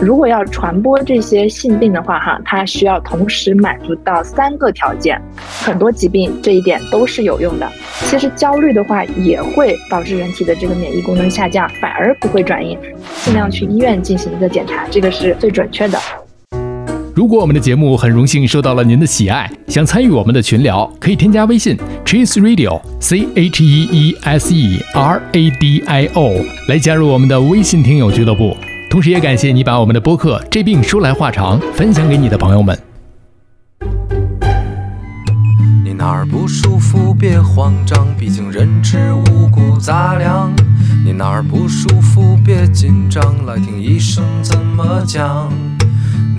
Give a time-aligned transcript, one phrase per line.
[0.00, 5.20] 如果要传播这些性病的话，哈，它需要同时满足到三个条件。
[5.62, 7.70] 很多疾病这一点都是有用的。
[8.06, 12.78] 其实焦虑的话也会导致人体的这个免疫功能下降，反而不会转阴。
[13.22, 15.98] 尽量去医院进行一个检查，这个是最准确的。
[17.14, 21.76] 如果我们的节目很荣幸受到了您的喜爱，想参与我们的群聊，可以添加微信
[22.06, 26.36] Cheese Radio C H E E S E R A D I O
[26.68, 28.56] 来加入我们的微信听友俱乐部。
[28.90, 32.76] 同时，也感谢你把我们的播客《这病说来话长》分享给你的朋友们。
[35.84, 40.52] 你哪儿不舒服别慌张，毕竟人吃五谷杂粮。
[41.04, 45.48] 你哪儿不舒服别紧张，来听医生怎么讲。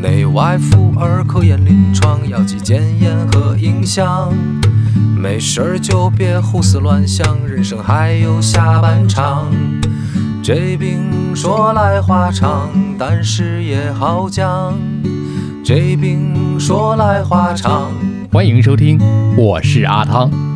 [0.01, 4.29] 内外妇儿科研临床，药剂检验和影像。
[5.17, 9.47] 没事儿就别胡思乱想，人生还有下半场。
[10.43, 14.73] 这病说来话长，但是也好讲。
[15.63, 17.91] 这病说来话长。
[18.31, 18.99] 欢迎收听，
[19.37, 20.50] 我是阿汤。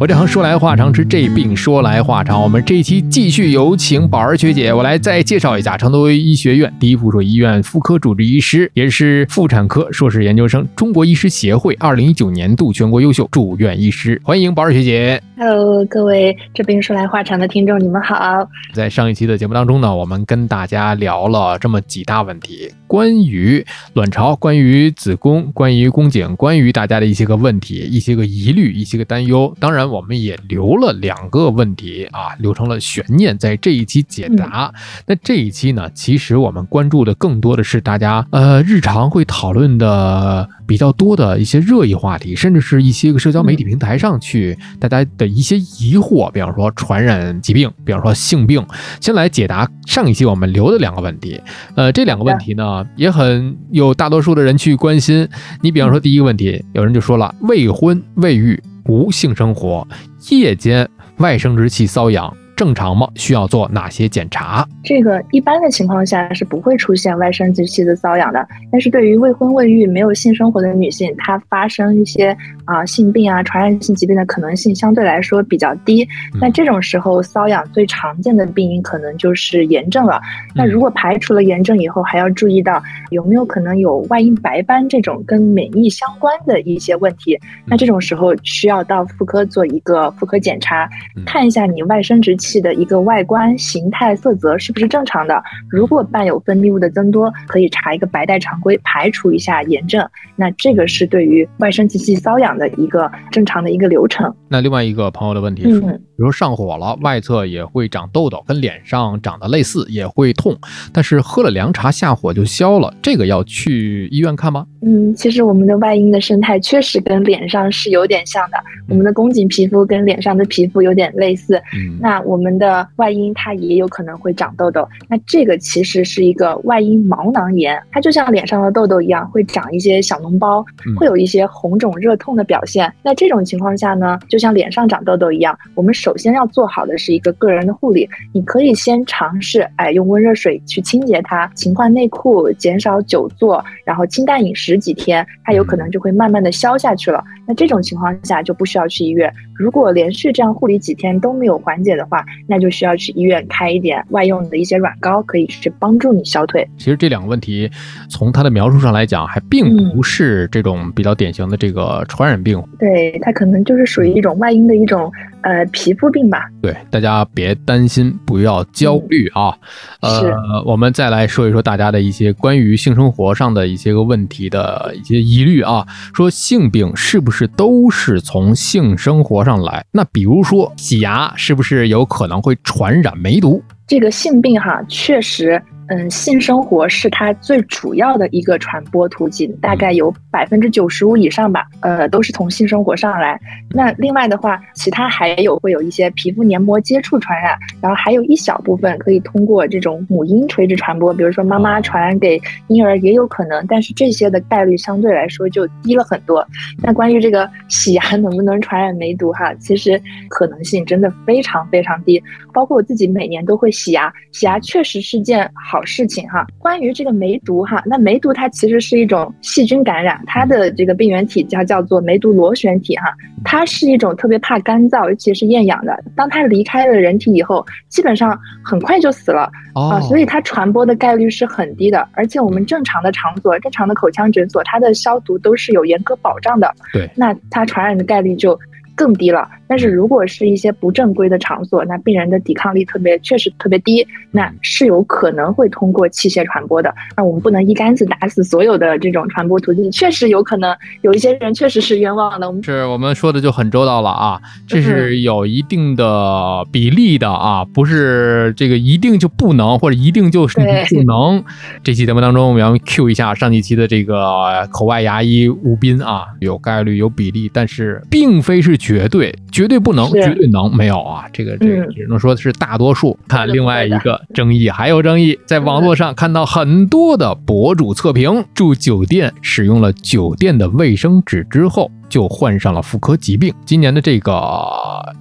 [0.00, 2.40] 我这行说来话长，是这病说来话长。
[2.40, 14.20] 我们这一期继续有请宝儿学姐，我来再介绍一下成都医学院第一附属医院妇科主治医师，也是妇产科硕士研究生，中国医师协会二零一九年度全国优秀住院医师。
[14.22, 15.20] 欢迎宝儿学姐。
[15.36, 18.48] Hello，各位这病说来话长的听众，你们好。
[18.72, 29.52] 在上一期的节目当中呢，我们跟大家聊了这么几大问题，关于卵巢，关于子宫，关于宫颈，关于大家的一些个问题，一些个疑虑，一些个担忧。
[29.58, 29.87] 当然。
[29.88, 34.72] 我们也留了两个问题啊，留成了悬念，在这一期解答。
[35.06, 48.64] 那这一期呢，其实我们关注的更多的是大家呃日常会讨论的比较多的一些热议话题，甚至是一些个社交媒体平台上去大家的一些疑惑，比方说传染疾病，比方说性病。
[49.00, 51.40] 先来解答上一期我们留的两个问题。
[51.74, 55.28] 呃，这两个问题呢，也很有大多数的人去关心。
[55.62, 58.60] 你比方说第一个问题，有人就说了，未婚未育。
[58.88, 59.86] 无性生活，
[60.30, 60.88] 夜间
[61.18, 62.34] 外生殖器瘙痒。
[62.56, 63.08] 正常吗？
[63.14, 64.66] 需要做哪些检查？
[64.82, 68.44] 这个一般的情况下是不会出现外生殖器的瘙痒的。
[68.72, 72.36] 但是对于未婚未育、没有性生活的女性，她发生一些
[72.68, 76.06] 啊性病啊、传染性疾病的可能性相对来说比较低。
[76.40, 80.20] 那这种时候瘙痒最常见的病因可能就是炎症了。
[80.54, 87.38] 那如果排除了炎症以后，还要注意到有没有可能有外阴白斑这种跟免疫相关的一些问题。
[87.66, 90.90] 那这种时候需要到妇科做一个妇科检查，
[91.24, 92.48] 看一下你外生殖器。
[92.48, 95.42] 器的一个外观形态色泽是不是正常的？
[95.68, 100.02] 如果伴有分泌物的增多，可以查一个白带常规，排除一下炎症。
[100.34, 104.34] 那这个是对于外生殖器瘙痒的一个正常的一个流程。
[104.48, 110.58] 那另外一个朋友的问题是，比如上火了，外侧也会长痘痘，跟脸上长得类似，也会痛，
[110.92, 114.66] 但是喝了凉茶下火就消了，这个要去医院看吗？
[114.82, 118.56] 嗯，其实我们的外阴的生态确实跟脸上是有点像的，
[118.88, 121.54] 我们的宫颈皮肤跟脸上的皮肤有点类似。
[121.76, 122.36] 嗯，那我。
[122.38, 130.64] 们的外阴它也有可能会长痘痘，那这个其实是一个外阴毛囊炎，它就像脸上的痘痘一样，会长一些小脓包，
[130.96, 132.94] 会有一些红肿热痛的表现。
[133.02, 138.08] 那这种情况下呢，就像脸上长痘痘一样，我们首先要做好的是一个个人的护理。
[138.32, 147.22] 你可以先尝试，哎，用温热水去清洁它，勤换内裤，减少久坐，然后清淡饮食几天，它有可能就会慢慢的消下去了。
[147.46, 149.30] 那这种情况下就不需要去医院。
[149.54, 156.66] 如果连续这样护理几天都没有缓解的话，那就需要去医院开一点外用的一些软膏，可以去帮助你消退。
[156.78, 157.70] 其实这两个问题，
[158.08, 162.62] 从它的描述上来讲，还并不是这种比较典型的这个传染病。
[162.78, 165.10] 对，它可能就是属于一种外因的一种
[165.48, 166.44] 呃皮肤病吧。
[166.60, 169.56] 对，大家别担心，不要焦虑啊。
[170.02, 175.86] 呃，我们再来说一说大家的一些关于性生活上的一些个问题的一些疑虑啊。
[176.12, 179.82] 说性病是不是都是从性生活上来？
[179.90, 183.62] 那比如说洗牙，是不是有可能会传染梅毒？
[183.86, 185.62] 这个性病哈，确实。
[185.88, 193.40] 嗯，性生活是它最主要的一个传播途径，大概有百分之九十五以上吧，呃，都是从性生活上来。
[193.70, 206.46] 那另外的话，其他还有会有一些皮肤黏膜接触传染，然后还有一小部分可以通过这种母婴垂直传播，比如说妈妈传染给婴儿也有可能，但是这些的概率相对来说就低了很多。
[206.82, 209.98] 那关于这个洗牙能不能传染梅毒哈，其实
[210.28, 212.22] 可能性真的非常非常低。
[212.52, 215.77] 包括我自己每年都会洗牙，洗牙确实是件好。
[215.78, 216.44] 好事情哈。
[216.58, 223.14] 关于这个梅毒哈，那梅毒它其实是一种细菌感染，它的这个病原体叫叫做梅毒螺旋体哈，
[223.44, 225.96] 它是一种特别怕干燥，尤其是厌氧的。
[226.16, 232.08] 当它离开了人体以后，基本上很快就死了啊，所以它传播的概率是很低的。
[232.12, 236.74] 而且我们正常的场所、正常的口腔诊所，它的消毒都是有严格保障的。
[236.92, 238.58] 对，那它传染的概率就
[238.98, 239.48] 更低了。
[239.68, 246.92] 但是如果是一些不正规的场所，那病人的抵抗力特别确实特别低，那是有可能会通过器械传播的。
[247.16, 252.48] 那我们不能一竿子打死所有的这种传播途径，确实有可能有一些人确实是冤枉的。
[252.48, 261.44] 我们是我们说的就很周到了啊，这是有一定的比例的啊，不是这个一定就不能或者一定就是不能。
[261.84, 269.34] 这期节目当中，我们要 Q 一下上几期的这个口外牙医吴斌啊，有概率有比例，但是并非是绝对。
[269.52, 271.26] 绝对不能，绝对能，没有啊！
[271.32, 273.18] 这个这个只能说是大多数。
[273.26, 281.90] 看另外一个争议，还有争议，在网络上看到很多的博主测评，住酒店使用了酒店的卫生纸之后。
[282.08, 283.54] 就患上了妇科疾病。
[283.64, 284.34] 今年的这个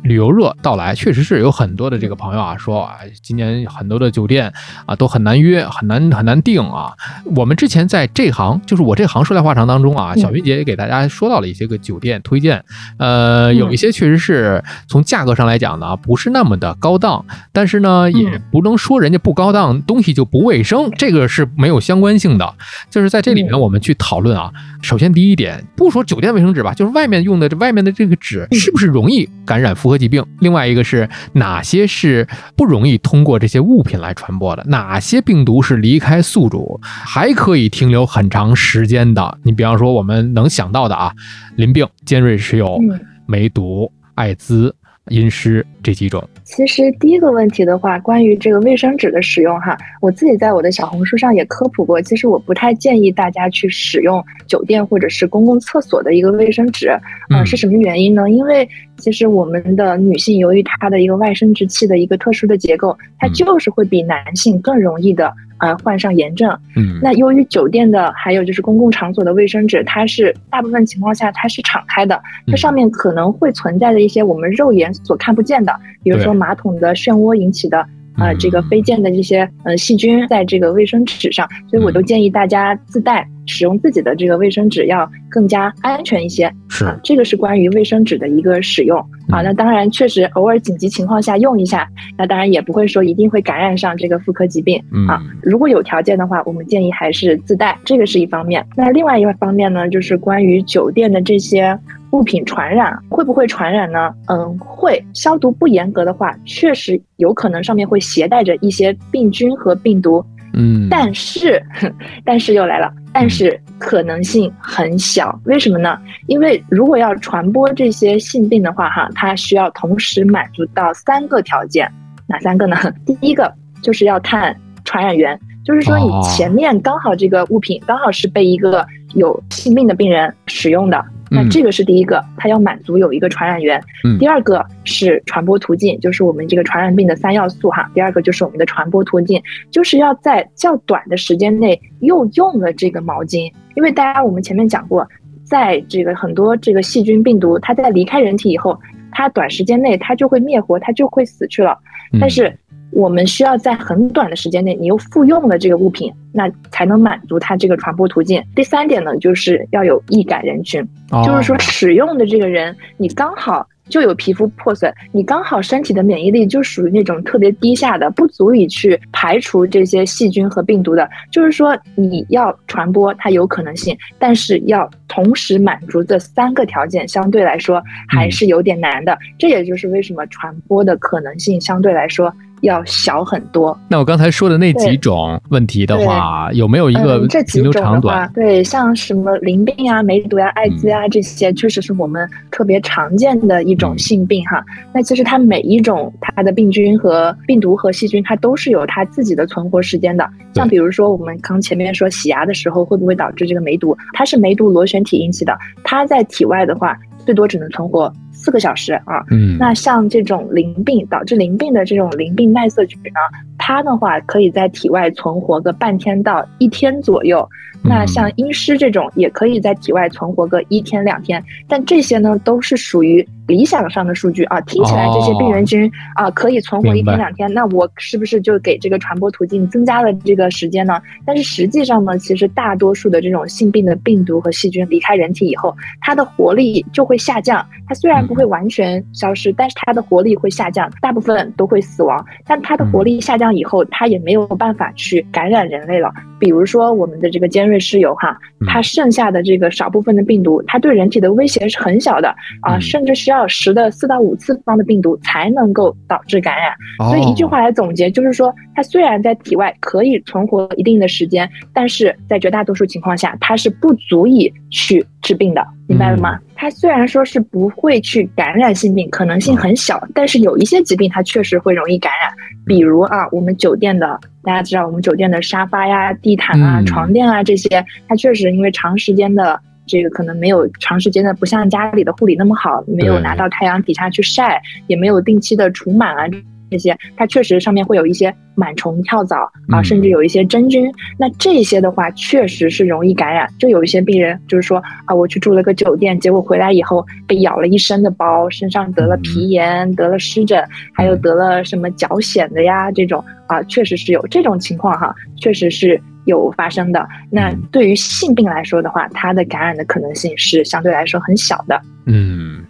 [0.04, 4.52] 旅游热到来，确实是有很多的这个朋友啊说啊，今年很多的酒店
[4.86, 6.94] 啊都很难约，很难很难订啊。
[7.36, 12.64] 我们之前在这行，就是我这行说来话长当中啊，小云姐也给大家说到了一些个酒店推荐，
[12.98, 22.56] 呃，有一些确实是从价格上来讲呢，不是那么的高档，但是呢，也不能说人家不高档，东西就不卫生，这个是没有相关性的。
[22.90, 24.52] 就是在这里面，我们去讨论啊。
[24.82, 26.74] 首先第一点，不说酒店卫生纸吧。
[26.78, 30.24] 就是外面用的这外面的这个纸是不是容易感染复合疾病？
[30.42, 34.64] 另外一个是哪些是不容易通过这些物品来传播的？
[34.68, 39.40] 哪些病毒是离开宿主还可以停留很长时间的？
[39.42, 41.12] 你比方说我们能想到的啊，
[41.56, 42.80] 淋病、尖锐湿疣、
[43.26, 44.76] 梅毒、艾滋。
[45.10, 52.02] 阴湿这几种，其实第一个问题的话，关于这个卫生纸的使用哈，我自己在我的小红书上也科普过。
[52.02, 56.90] 其实我不太建议大家去使用酒店或者是公共厕所的一个卫生纸，
[57.30, 58.30] 嗯，是什么原因呢？
[58.30, 58.68] 因为
[58.98, 65.34] 其实我们的女性由于她的一个外生殖器的一个特殊的结构，它就是会比男性更容易的。
[65.60, 66.50] 呃，患上炎症。
[66.76, 75.74] 嗯，那由于酒店的还有就是公共场所的卫生纸，它是大部分情况下它是敞开的，它上面可能会存在着一些我们肉眼所看不见的，
[76.04, 77.88] 比如说马桶的漩涡引起的。
[78.18, 86.52] 啊，这个飞溅的这些呃细菌在这个卫生纸上，所以我都建议大家自带，使用自己的这个卫生纸要更加安全一些。
[86.68, 88.98] 是，这个是关于卫生纸的一个使用。
[89.30, 91.88] 啊，那当然确实偶尔紧急情况下用一下，
[92.18, 95.22] 那当然也不会说一定会感染上这个妇科疾病啊。
[95.44, 98.66] 如果有条件的话，我们建议还是自带，这个是一方面。
[98.76, 101.78] 那另外一方面呢，就是关于酒店的这些。
[102.12, 104.14] 物品传染会不会传染呢？
[104.28, 105.04] 嗯，会。
[105.14, 110.24] 消毒不严格的话，确实有可能上面会携带着一些病菌和病毒。
[110.54, 111.62] 嗯，但是，
[112.24, 115.38] 但是又来了，但是可能性很小。
[115.44, 116.00] 为什么呢？
[116.28, 121.92] 因为如果要传播这些性病的话，哈，它需要同时满足到三个条件。
[122.28, 122.76] 哪三个呢？
[123.06, 131.06] 第一个就是要看传染源，就是说你前面刚好这个物品刚好是被一个有性病的病人使用的。
[131.30, 133.82] 那这个是第一个，它要满足有一个传染源。
[134.20, 137.90] 第二个是传播途径，就是我们这个传染病的三要素哈。
[137.94, 139.42] 第二个就是我们的传播途径，
[139.72, 145.08] 就是要在较短的时间内又用了这个毛巾，因为大家我们前面讲过，
[145.44, 148.80] 在这个很多这个细菌病毒，它在离开人体以后，
[149.12, 151.78] 它短时间内它就会灭活，它就会死去了。
[152.20, 152.58] 但是
[152.92, 158.44] 我们需要在很短的时间内，你又复用了这个物品，那才能满足它这个传播途径。
[158.56, 160.88] 第三点呢，就是要有易感人群，
[161.26, 163.68] 就是说使用的这个人，你刚好。
[163.90, 171.10] 就有皮肤破损，你刚好身体的免疫力就属于那种特别低下的，不足以去排除这些细菌和病毒的。
[171.32, 179.18] 就是说，你要传播它有可能性，但是要同时满足这三个条件，相对来说还是有点难的。
[179.40, 182.30] 这也就是为什么传播的可能性相对来说。
[182.62, 183.78] 要小很多。
[183.88, 188.30] 那我刚才说的那几种问题的话，有没有一个停留长短？
[188.34, 194.64] 对，像什么淋病啊、梅毒啊、艾滋啊这些，确实是我们特别常见的一种性病哈。
[194.94, 200.28] 那其实它每一种它的病菌和病毒和细菌，它都是有它自己的存活时间的。
[200.56, 203.96] 像比如说我们刚前面说洗牙的时候会不会导致这个梅毒？
[204.14, 208.12] 它是梅毒螺旋体引起的，它在体外的话最多只能存活。
[208.38, 213.20] 四个小时啊，嗯，那像这种淋病导致淋病的这种淋病耐色菌呢，
[213.58, 217.48] 它的话可以在体外存活个半天到一天左右。
[217.84, 223.28] 那像阴湿这种也可以在体外存活个一天两天，但这些呢都是属于。
[223.48, 231.02] 理想上的数据啊，听起来这些病原菌啊可以存活一天两天，那我是不是就给这个传播途径增加了这个时间呢？
[231.26, 237.66] 但是实际上呢，其实大多数的这种性病的病毒和细菌离开人体以后，它的活力就会下降。
[237.88, 242.24] 它虽然不会完全消失，但是它的活力会下降，大部分都会死亡。
[242.46, 246.12] 但它的活力下降以后，它也没有办法去感染人类了。
[246.38, 253.38] 比如说我们的这个尖锐湿疣哈，它剩下的这个少部分的病毒，它对人体的威胁是很小的啊，甚至需要。
[253.38, 256.74] 到十的四到五次方的病毒才能够导致感染，
[257.08, 266.40] 所以一句话来总结，就是说它虽然在体外可以存活一定的时间，但是在绝大多数情况下，它是不足以去治病的，明白了吗？
[266.58, 272.34] 它虽然说是不会去感染性病，可能性很小，但是有一些疾病它确实会容易感染，
[272.66, 279.62] 比如啊，我们酒店的大家知道，我们酒店的沙发呀、地毯啊、床垫啊这些，它确实因为长时间的。
[279.90, 286.28] 这个可能没有长时间的，不像家里的护理那么好，没有拿到太阳底下去晒，也没有定期的除螨啊，
[286.70, 290.92] 这些它确实上面会有一些螨虫、跳蚤啊，甚至有一些真菌。
[291.18, 293.48] 那这些的话，确实是容易感染。
[293.60, 306.02] 就有一些病人就是说啊，我去住了个酒店，结果回来以后被咬了一身的包，身上得了皮炎，得了湿疹，还有得了什么脚癣的呀，这种啊，确实是有这种情况哈，确实是。
[306.26, 311.82] 有发生的，那对于性病来说的话，它的感染的可能性是相对来说很小的。
[312.06, 312.66] 嗯。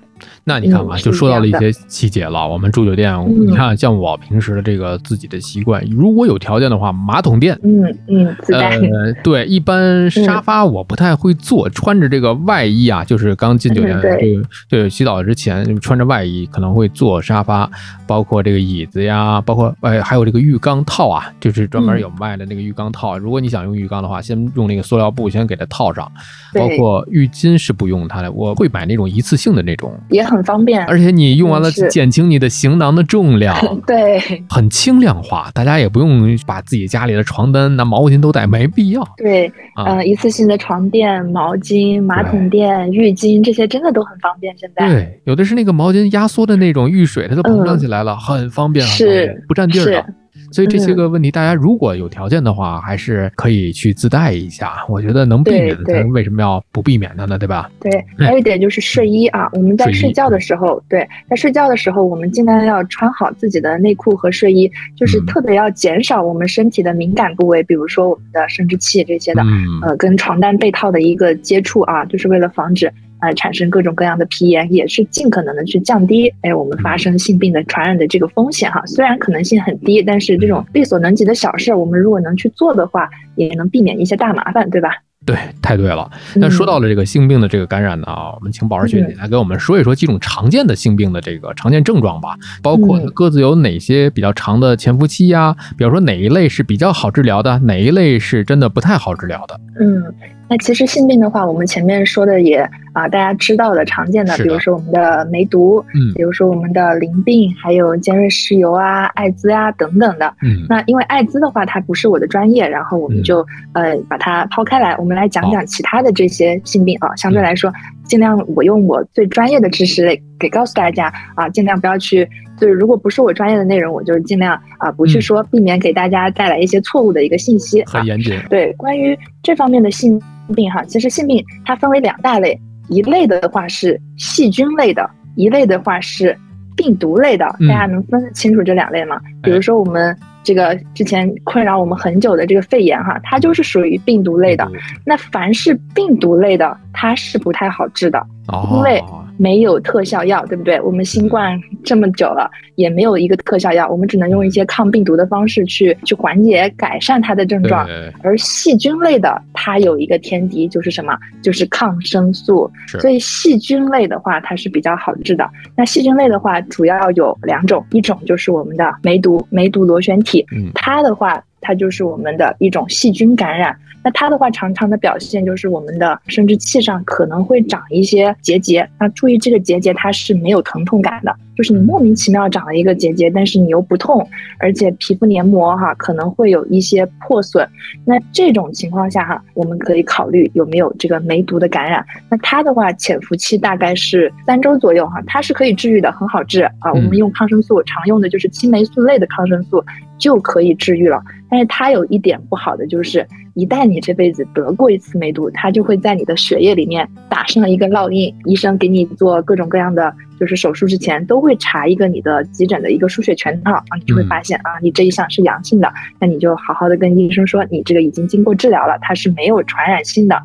[0.47, 2.47] 那你看嘛，就说到了一些细节了。
[2.47, 3.13] 我们住酒店，
[3.45, 17.69] 你看像我平时的这个自己的习惯，如果有条件的话，马桶垫，嗯嗯，呃，对，一般沙发我不太会坐，穿着这个外衣啊，就是刚进酒店，对对，洗澡之前穿着外衣可能会坐沙发，
[18.07, 23.17] 包括这个椅子呀，包括哎还有这个浴缸套啊，就是专门有卖的那个浴缸套。
[23.17, 26.09] 如果你想用浴缸的话，先用那个塑料布先给它套上，
[26.53, 30.36] 包括浴巾是不用它的，我会买那种一次性的那种，也很。
[30.37, 39.03] 很方便，而且你用完了减轻你的行囊的重量， 对，很轻量化，大家也不用把自己家里的床单、拿毛巾都带，没必要。
[39.17, 44.55] 对，嗯，一次性的床垫、毛巾、马桶垫、浴巾这些真的都很方便。
[44.57, 50.05] 现在对，有的是那个毛巾压缩的那种，遇水它就膨胀起来了，很方便，是不占地儿的。
[50.51, 54.85] 所以这些个问题，大家如果有条件的话，还是可以去自带一下。
[54.87, 57.37] 我觉得能避免的，咱为什么要不避免它呢？
[57.37, 57.69] 对吧？
[57.79, 69.43] 对，还有一点就是睡衣啊，我们在睡觉的时候，对，在睡觉的时候，我们尽量要穿好自己的内裤和睡衣，就是特别要减少我们身体的敏感部位，比如说我们的生殖器这些的，
[69.81, 72.91] 呃，跟床单被套的一个接触啊，就是为了防止。
[73.27, 78.81] 呃，产生各种各样的皮炎，也是尽可能的去降低哎我们发生性病的传染的这个风险哈。
[78.85, 84.91] 虽然可能性很低，但是这种力所能及的小事，我们如果能去做的话，也能避免一些大麻烦，对吧？
[85.25, 86.09] 对，太对了。
[86.35, 95.53] 那说到了这个性病的这个感染呢，我们请宝儿学姐来给我们说一说几种常见的性病的这个常见症状吧，包括各自有哪些比较长的潜伏期呀？
[95.77, 99.59] 比如说哪一类是比较好治疗的，哪一类是真的不太好治疗的？
[99.81, 100.01] 嗯。
[100.49, 102.57] 那其实性病的话，我们前面说的也
[102.93, 110.33] 啊，大家知道的常见的，比如说我们的梅毒，嗯，比如说我们的淋病，还有尖锐湿疣啊、艾滋啊等等的。
[110.41, 117.71] 嗯，那因为艾滋的话，它不是我的专业，然后我们就呃把它抛开来，我们来讲讲其他的这些性病啊，相对来说，
[118.05, 122.27] 尽量我用我最专业的知识给给告诉大家啊，尽量不要去。
[122.59, 127.83] 就是如果不是我专业的内容，我就尽量啊不去说，避免给大家带来一些错误的一个信息。
[127.85, 128.35] 很严谨。
[128.49, 130.19] 对，关于这方面的性
[130.53, 136.37] 病哈，其实性病它分为两大类，一类的话是细菌类的，一类的话是
[136.75, 137.45] 病毒类的。
[137.67, 139.19] 大家能分清楚这两类吗？
[139.41, 144.69] 比如说我们这个之前困扰我们很久的这个肺炎哈，它就是属于病毒类的。
[145.05, 148.25] 那凡是病毒类的，它是不太好治的，
[148.71, 149.03] 因为。
[149.39, 150.81] 没有特效药，对不对？
[150.81, 157.87] 我们新冠这么久了，也没有一个特效药，我们只能用一些抗病毒的方式去去缓解、改善它的症状。
[158.23, 161.15] 而细菌类的，它有一个天敌，就是什么？
[161.43, 162.67] 就是抗生素。
[162.99, 165.47] 所以细菌类的话，它是比较好治的。
[165.75, 170.36] 那细菌类的话，主要有两种，一种就是我们的梅毒，梅毒螺旋体，
[170.73, 171.43] 它的话。
[171.59, 178.87] 它就是我们的一种细菌感染，那它的话常常的表现就是我们的生殖器上可能会长一些结节。
[178.99, 184.25] 那注意这个结节它是没有疼痛感的，就是你莫名其妙长了一个结节，但是你又不痛，
[184.59, 187.67] 而且皮肤黏膜哈可能会有一些破损。
[188.05, 192.05] 那这种情况下哈，我们可以考虑有没有这个梅毒的感染。
[192.29, 196.93] 那它的话潜伏期大概是三周左右哈，它是可以治愈的，很好治啊。
[196.93, 199.83] 我们用抗生素常用的就是青霉素类的抗生素
[200.17, 201.21] 就可以治愈了。
[201.49, 208.35] 但是它有一点不好的就是，一旦你这辈子得过一次梅毒，它就会在你的血液里面打上一个烙印。
[208.45, 220.37] 医生给你做各种各样的就是手术之前，都会查一个你的急诊的一个输血全套啊，你就会发现啊，你这一项是阳性的，那你就好好的跟医生说，你这个已经经过治疗了，它是没有传染性的，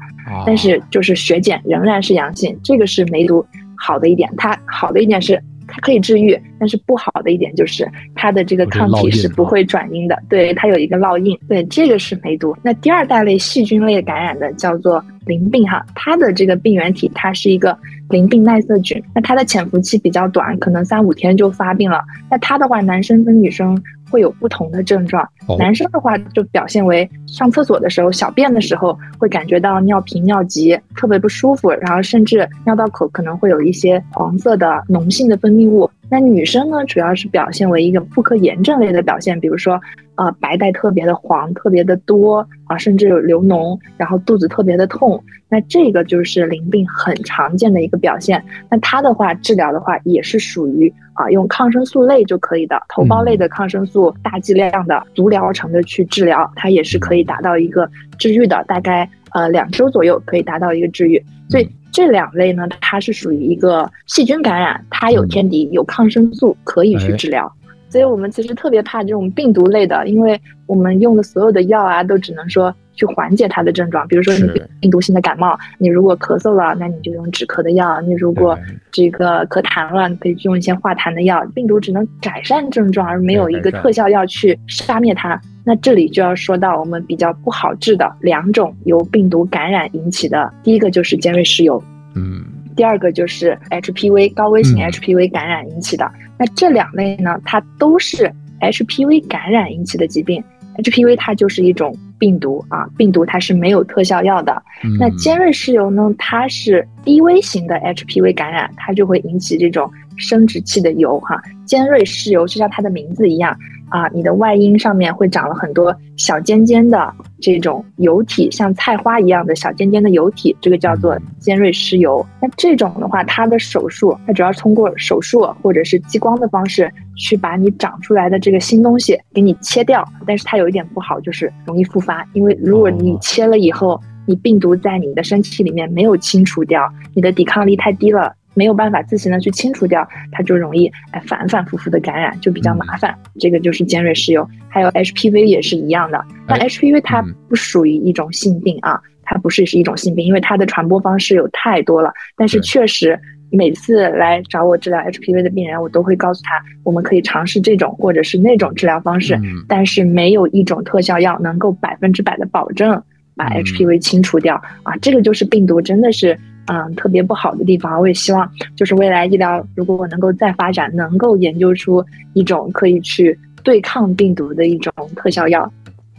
[0.47, 3.45] 但是就是血检仍然是阳性，这个是梅毒
[3.77, 5.43] 好的一点，它好的一点是。
[5.73, 12.55] 它可以治愈，但是不好的一点就是它的这个抗体是不会转阴的，对，它有一个烙印，对，这个是梅毒。
[12.63, 17.77] 那第二大类细菌类感染的叫做淋病哈，它的这个病原体它是一个
[18.11, 22.05] 淋病耐色菌，那它的潜伏期比较短，可能三五天就发病了。
[22.31, 23.83] 那它的话，男生跟女生。
[24.13, 25.27] 会有不同的症状，
[25.59, 35.91] 男生的话就表现为上厕所的时候、小便的时候会感觉到尿频尿急，特别不舒服，然后甚至尿道口可能会有一些黄色的脓性的分泌物。
[36.13, 39.81] 那女生呢，主要是表现为一个妇科炎症类的表现，比如说，
[40.17, 45.25] 呃，白带特别的黄，特别的多啊，甚至有流脓，然后肚子特别的痛。
[45.49, 48.45] 那这个就是淋病很常见的一个表现。
[48.69, 57.89] 那它的话，治疗的话也是属于啊，用抗生素类就可以的，头孢类的抗生素，大剂量的足疗程的去治疗，它也是可以达到一个
[58.19, 61.25] 治愈的，大概呃两周左右可以达到一个治愈。
[61.49, 61.67] 所以。
[61.93, 67.53] 这两类呢，它是属于一个细菌感染，它有天敌，有抗生素可以去治疗。
[67.89, 74.07] 所以我们其实特别怕这种病毒类的，因为我们用的所有的药啊，都只能说去缓解它的症状。
[74.09, 78.59] 比如说你病毒性的感冒，你如果咳嗽了，那你就用止咳的药；你如果
[78.91, 81.45] 这个咳痰了，你可以用一些化痰的药。
[81.55, 85.41] 病毒只能改善症状，而没有一个特效药去杀灭它。
[85.65, 91.81] 那这里就要说到我们比较不好治的两种由病毒感染引起的，第一个就是尖锐湿疣，
[92.15, 92.45] 嗯，
[92.75, 96.11] 第二个就是 HPV 高危型 HPV 感染引起的。
[96.37, 98.29] 那这两类呢，它都是
[98.61, 100.43] HPV 感染引起的疾病。
[100.79, 104.63] HPV 它就是一种病毒啊，病毒它是没有特效药的。
[104.99, 111.41] 那尖锐湿疣呢，它是低危型的 HPV 感染，它就会引起这种生殖器的疣哈。
[111.67, 113.57] 尖锐湿疣就像它的名字一样。
[113.93, 122.25] 啊，你的外阴上面会长了很多小尖尖的这种疣体，像菜花一样的小尖尖的疣体，这个叫做尖锐湿疣。
[122.41, 130.03] 那这种的话，它的手术，它主要通过手术或者是激光的方式去把你长出来的这个新东西给你切掉。
[130.27, 138.35] 但是它有一点不好，就是容易复发，因为如果你切了以后，你病毒在你的身体里面没有清除掉，你的抵抗力太低了。
[138.55, 143.17] 没有办法自行的去清除掉，它就容易哎反反复复的感染，就比较麻烦。
[143.39, 146.23] 这个就是尖锐湿疣，还有 HPV 也是一样的。
[146.47, 152.13] 但 HPV 它不属于一种性病啊，它不是是一种性病，因为它的传播方式有太多了。
[152.37, 153.19] 但是确实
[153.51, 163.03] 每次来找我治疗 HPV 的病人，我都会告诉他，我们可以尝试这种或者是那种治疗方式，但是没有一种特效药能够百分之百的保证
[163.35, 164.95] 把 HPV 清除掉啊。
[165.01, 166.39] 这个就是病毒真的是。
[166.67, 175.73] 嗯，特别不好的地方，我也希望就是未来医疗如果我能够再发展，能够研究出一种可以去对抗病毒的一种特效药。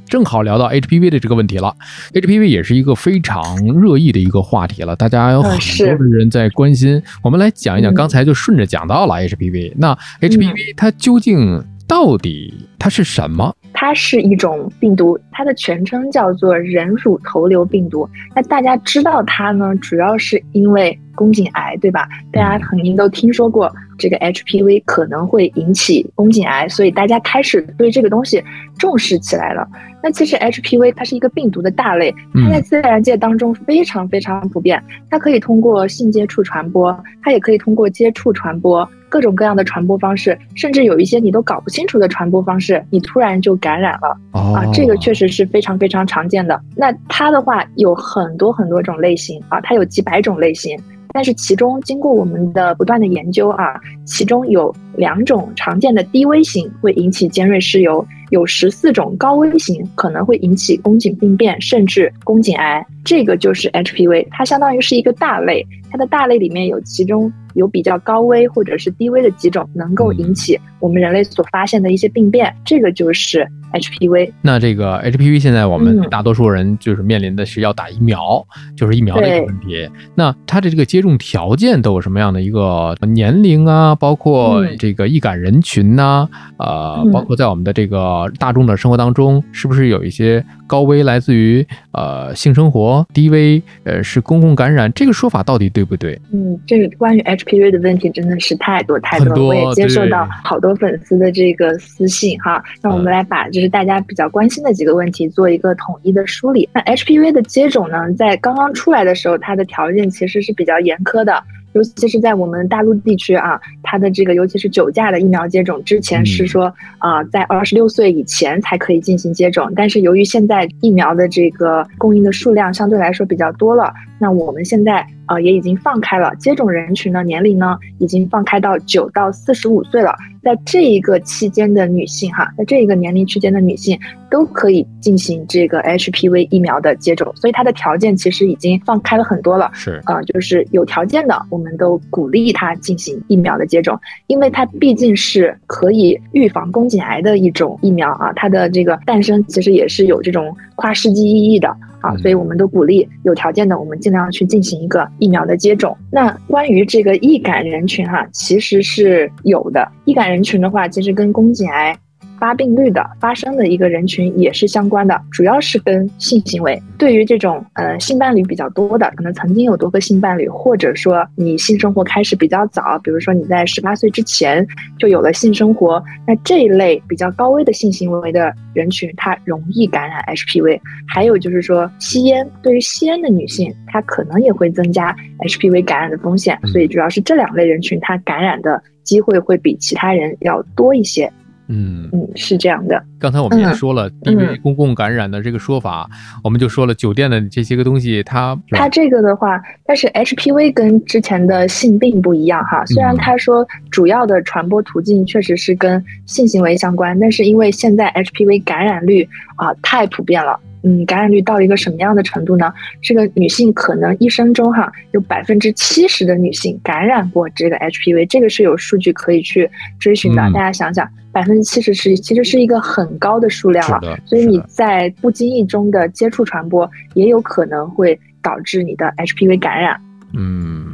[0.06, 1.74] 正好聊到 HPV 的这个问题了
[2.12, 7.02] ，HPV 也是一个非常热议的一个话题了，大家有很多的人在关心。
[7.24, 13.56] 我们来讲一讲，刚才就顺着讲到了 HPV，那 HPV 它究竟到底它是什么？
[13.84, 18.10] 它是一种病毒，它的全称叫做人乳头瘤病毒。
[18.34, 22.08] 那大家知道它呢，主要是因为宫颈癌，对吧？
[22.32, 28.42] 大家肯定都听说过这个 HPV 可能会引起宫颈癌，所以大家开始对这个东西
[28.80, 29.68] 重视起来了。
[30.02, 38.90] 那其实 HPV 它是一个病毒的大类，它在自然界当中非常非常普遍，它可以通过性接触传播，它也可以通过接触传播。
[39.14, 44.66] 各种各样的传播方式，甚至有一些你都搞不清楚的传播方式，你突然就感染了啊！
[44.74, 46.60] 这个确实是非常非常常见的。
[46.76, 50.76] 那它的话有很多很多种类型啊，它有几百种类型，
[51.14, 62.84] 但是其中经过我们的不断的研究啊，其中有两种常见的低危型会引起尖锐湿疣，有十四种高危型可能会引起宫颈病变甚至宫颈癌。
[63.06, 67.32] 这个就是 HPV，它相当于是一个大类，它的大类里面有其中。
[67.54, 74.32] 有比较高危或者是低危的几种能够引起我们人类所发现的一些病变，这个就是 HPV。
[74.42, 78.44] 那这个 HPV 现在我们大多数人就是面临的是要打疫苗，
[78.76, 79.88] 就是疫苗的一个问题。
[80.16, 83.94] 那它的这个接种条件都有什么样的一个年龄啊？
[83.94, 94.92] 包括这个易感人群呐，呃，包括在我们的这个呃大众的生活当中，是不是有一些高危来自于呃性生活，低危呃是公共感染？
[94.94, 96.20] 这个说法到底对不对？
[96.32, 102.64] 嗯，这个关于 HPV 的问题真的是太多太多，我也接受到好多粉丝的这个私信哈。
[102.82, 106.68] 那我们来把就是大家比较关心的几个问题做一个统一的梳理。
[106.74, 111.44] 那 HPV 的接种呢，在刚刚出来的时候，它的条件其实是比较严苛的。
[111.74, 130.16] 尤其是在我们大陆地区啊，它的这个尤其是九价的疫苗接种，之前是说啊，在二十六岁以前才可以进行接种，但是由于现在疫苗的这个供应的数量相对来说比较多了，那我们现在啊也已经放开了接种人群的年龄呢，已经放开到九到四十五岁了。
[130.42, 139.70] 在这一个期间的女性哈，在这一个年龄区间的女性都可以进行这个 HPV 疫苗的接种，所以它的条件其实已经放开了很多了。
[139.74, 151.74] 是啊，就是有条件的，我们都鼓励她进行疫苗的接种，因为它毕竟是可以预防宫颈癌的一种疫苗啊，它的这个诞生其实也是有这种跨世纪意义的。
[152.04, 155.98] 啊，所以我们都鼓励有条件的，我们尽量去进行一个疫苗的接种。
[156.12, 159.90] 那关于这个易感人群哈，其实是有的。
[160.04, 161.98] 易感人群的话，其实跟宫颈癌。
[162.44, 166.78] 发病率的发生的一个人群也是相关的，主要是跟性行为。
[166.98, 174.68] 对于这种呃性伴侣比较多的，可能曾经有多个性伴侣，或者说你性生活开始比较早，比如说你在十八岁之前
[175.00, 180.82] 就有了性生活，那这一类比较高危的性行为的人群，它容易感染 HPV。
[181.08, 186.60] 还有就是说吸烟，对于吸烟的女性，她可能也会增加 HPV 感染的风险。
[186.66, 191.32] 所以主要是这两类人群，她感染的机会会比其他人要多一些。
[191.74, 193.04] 嗯嗯，是这样的。
[193.20, 196.08] 刚才我们也说了，因为公共感染的这个说法，
[196.44, 202.86] 我们就说了酒店的这些个东西，它它这个的话，但是 HPV 跟之前的性病不一样哈。
[202.86, 210.60] 虽然他说主要的传播途径确实是跟性行为相关，但是因为现在 HPV 感染率啊太普遍了。
[210.84, 212.74] 嗯，感染率到一个什么样的程度呢？
[213.02, 220.42] 这个女性可能一生中哈有百分之七十的女性感染过这个 HPV，这个是有数据可以去追寻的。
[220.52, 224.20] 大家想想，百分之七十是其实是一个很高的数量了。
[224.26, 229.98] 所以你在不经意中的接触传播，也有可能会导致你的 HPV 感染。
[230.34, 230.94] 嗯，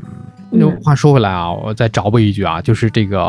[0.52, 3.28] 那话说回来啊，我再找补一句啊，就是这个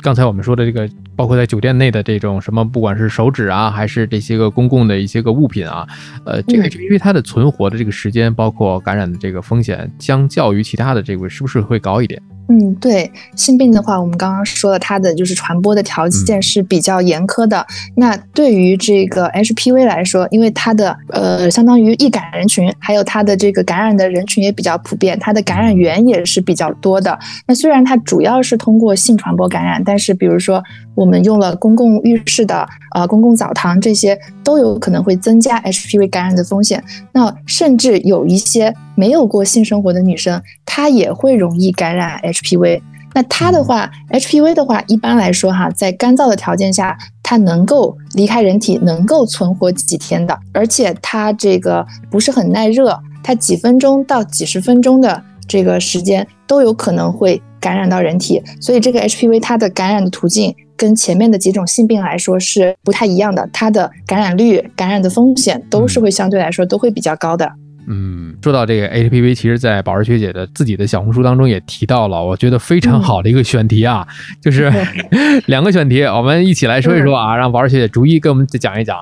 [0.00, 0.88] 刚才我们说的这个。
[1.16, 5.86] 包括在酒店内的这种什么，不管是手指啊，还是这些个公共的一些个物品啊，
[6.24, 12.20] 呃，这个因为它的存活的这个时间，包括感染的这个风险，相较于其他的这个，是不是会高一点？
[12.48, 17.66] 嗯，对，性病的话，我们刚刚说了，它的就是传播的条件是比较严苛的。
[17.96, 27.18] 那对于这个 HPV 来说，因为它的呃，相当于易感人群，还有它的这个感染的人群也比较普遍，它的感染源也是比较多的。
[27.48, 30.62] 那虽然它主要是通过性传播感染，但是比如说
[30.94, 36.84] 我们用了公共浴室的呃公共澡堂这些，都有可能会增加 HPV 感染的风险。
[37.12, 38.72] 那甚至有一些。
[38.96, 42.80] 没有过性生活的女生，她也会容易感染 HPV。
[43.14, 58.42] 那她的话，HPV 的话，一般来说哈，在干燥的条件下，它能够离开人体，能够存活几天的，而且它这个不是很耐热，它几分钟到几十分钟的这个时间都有可能会感染到人体。
[58.60, 67.50] 所以这个 HPV 它的感染的途径跟前面的几种性病来说是不太一样的，它的感染率、感染的风险都是会相对来说都会比较高的。
[67.88, 74.06] 嗯，说到这个 HPV，其实，在宝儿学姐的自己的小红书当中也提到了，我觉得非常好的一个选题啊，
[74.42, 74.70] 就是
[75.46, 78.98] 两个选题，我们一起来说一说啊，让宝儿学姐逐一跟我们讲一讲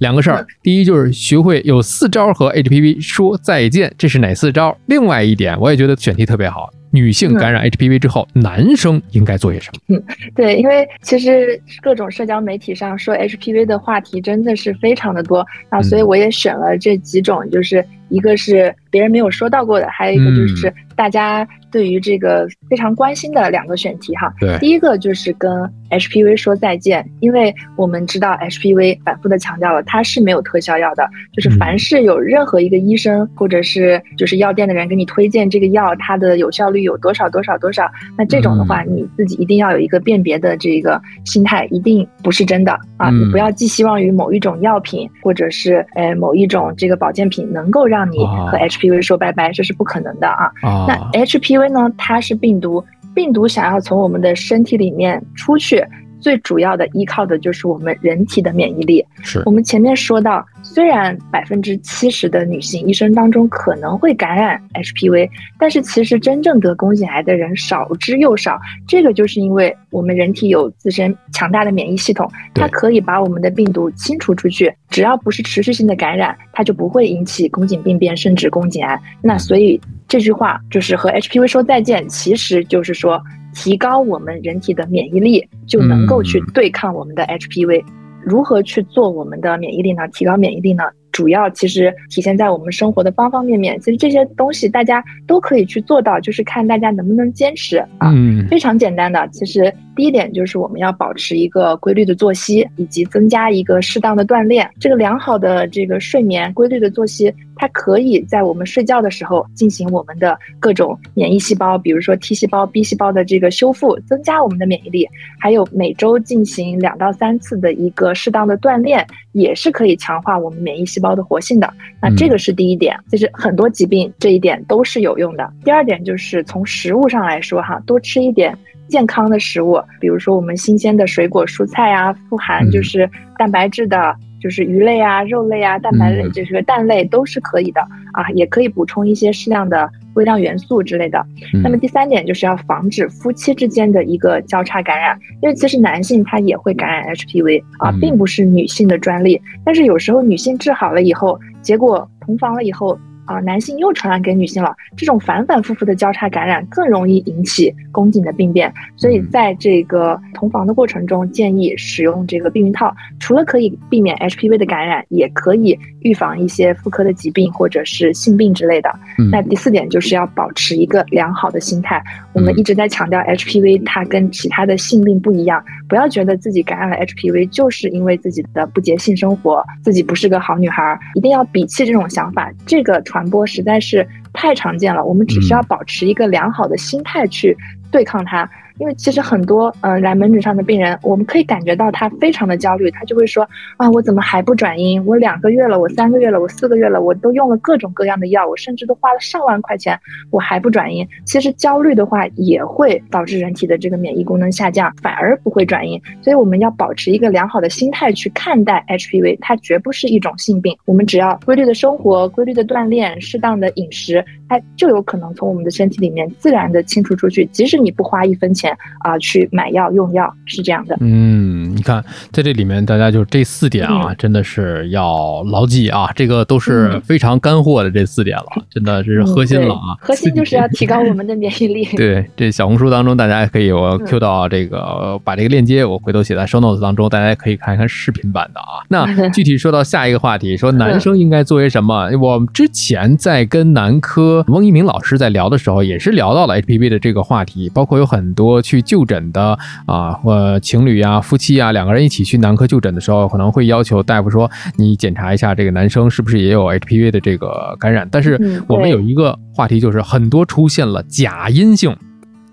[0.00, 0.46] 两个事儿。
[0.62, 4.76] 第一就是学会有四招和 HPV 说再见，这是哪四招？
[4.86, 6.72] 另外一点，我也觉得选题特别好。
[6.92, 9.96] 女性感染 HPV 之后，男生应该做些什么？
[9.96, 10.02] 嗯，
[10.34, 21.46] 对，因为其实各种社交媒体上说 HPV 的话题真的是非常的多啊，所以我也选了这几种，就是一个是别人没有说到过的，还有一个就是大家。
[21.68, 25.50] 对于这个非常关心的两个选题哈，对，第一个就是跟
[25.90, 50.52] HPV 说再见，因为我们知道 HPV 反复的强调了，它是没有特效药的，就是凡是有任何一个医生或者是就是药店的人给你推荐这个药，它的有效率有多少多少多少，那这种的话你自己一定要有一个辨别的这个心态，一定不是真的啊，你不要寄希望于某一种药品或者是呃某一种这个保健品能够让你和 HPV 说拜拜，这是不可能的啊。
[50.86, 55.84] 那 HPV 呢，它是病毒，病毒想要从我们的身体里面出去，
[56.26, 59.06] 最主要的依靠的就是我们人体的免疫力。
[59.22, 68.58] 是我们前面说到，虽然百分之七十的女性一生当中可能会感染 HPV，但是其实真正得宫颈癌的人少之又少。
[68.88, 74.74] 这个就是因为我们人体有自身强大的免疫系统，它可以把我们的病毒清除出去。
[74.90, 79.00] 只要不是持续性的感染，它就不会引起宫颈病变，甚至宫颈癌。
[79.22, 83.22] 那所以这句话就是和 HPV 说再见，其实就是说
[83.56, 87.82] 提高我们人体的免疫力，就能够去对抗我们的 HPV。
[88.22, 90.06] 如何去做我们的免疫力呢？
[90.12, 90.82] 提高免疫力呢？
[91.12, 93.80] 主要其实体现在我们生活的方方面面。
[93.80, 98.12] 其实这些东西大家都可以去做到，就是看大家能不能坚持啊。
[98.50, 99.72] 非常简单的，其实。
[99.94, 104.68] 第一点就是我们要保持一个规律的作息，以及增加一个适当的锻炼。
[104.78, 115.08] 这个良好的这个睡眠、规律的作息，它可以在我们睡觉的时候进行我们的各种免疫细胞，比如说 T 细胞、B 细胞的这个修复，增加我们的免疫力。
[115.40, 121.72] 还有每周进行两到三次的一个适当的锻炼，也是可以强化我们免疫细胞的活性的。
[122.00, 125.50] 那这个是第一点，就是很多疾病这一点都是有用的。
[125.64, 128.56] 第二点就是从食物上来说，哈，多吃一点。
[128.88, 134.14] 健康的食物，比如说我们新鲜的水果、蔬菜啊，富含就是蛋白质的，
[134.46, 137.80] 就是鱼类啊、肉类啊、蛋白类，就是蛋类都是可以的
[138.12, 141.20] 啊，也可以补充一些适量的微量元素之类的。
[141.64, 149.42] 那么第三点就是要防止夫妻之间的一个交叉感染，因为其实男性他也会感染 HPV 啊，并不是女性的专利。
[149.64, 152.96] 但是有时候女性治好了以后，结果同房了以后。
[153.26, 168.90] 啊，男性又传染给女性了，这种反反复复的交叉感染更容易引起宫颈的病变，所以在这个同房的过程中，建议使用这个避孕套，除了可以避免 HPV 的感染，也可以预防一些妇科的疾病或者是性病之类的。
[169.30, 183.02] 那第四点就是要保持一个良好的心态，我们一直在强调 HPV 它跟其他的性病不一样，不要觉得自己感染了 HPV 就是因为自己的不洁性生活，自己不是个好女孩，一定要摒弃这种想法，这个。
[183.15, 187.56] 传播实在是太常见了，我们只需要保持一个良好的心态去
[187.90, 188.50] 对抗它。
[188.78, 195.04] 因为其实很多嗯来门诊上的病人，我们可以感觉到他非常的焦虑，他就会说啊，我怎么还不转阴？
[195.06, 199.98] 我两个月了，我三个月了，我四个月了，我都用了各种各样的药，我甚至都花了上万块钱，
[200.30, 201.06] 我还不转阴。
[201.24, 206.00] 其实焦虑的话也会导致人体的这个免疫功能下降，反而不会转阴。
[206.22, 210.76] 所以我们要保持一个良好的心态去看待 HPV，它绝不是一种性病。
[210.84, 218.76] 我们只要规律的生活、规律的锻炼、适当的饮食，它就有可能从我们的身体里面自然的清除出去，即使你不花一分钱。
[219.00, 220.96] 啊，去买药用药是这样的。
[221.00, 229.94] 嗯，你看，在这里面，大家就这四点啊，真的是要牢记啊，这个都是非常干货的这四点了，真的是核心了啊。
[230.00, 231.84] 核心就是要提高我们的免疫力。
[231.96, 238.82] 对，这小红书当中，大家可以我 Q 到这个，把这个链接我回头写在 show notes 当中，大家可以看一看视频版的啊。
[238.88, 242.10] 那 具体说到下一个话题，说男生应该作为什么？
[242.20, 248.82] 我们之前在跟男科翁一鸣老师在聊的时候，也是聊到了 HPV 的这个话题，包括有很多去。
[248.86, 258.08] 就诊的啊，或情侣啊、夫妻啊，两个人一起去男科就诊的时候，可能会要求大夫说，你检查一下这个男生是不是也有 HPV 的这个感染。
[258.08, 261.96] 但是我们有一个话题，就是很多出现了假阴性，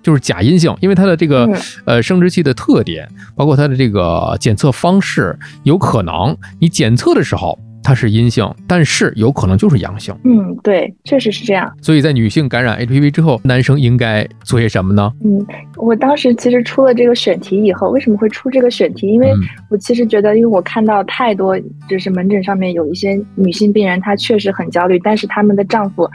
[0.02, 1.48] 就是假阴性，因为它的这个
[1.86, 7.60] 呃生殖器的特点，包括它的这个检测方式，有可能你检测的时候。
[7.84, 10.15] 它是阴性，但是有可能就是阳性。
[10.24, 11.72] 嗯，对，确实是这样。
[11.82, 15.12] 所以在女性感染 HPV 之后，男生应该做些什么呢？
[15.24, 19.08] 嗯，我当时其实出了这个选题以后，为什么会出这个选题？
[19.08, 19.32] 因为
[19.69, 26.10] 我其实觉得，因为我看到太多，就是门诊上面有一些女性病人，她确实很焦虑，但是她们的丈夫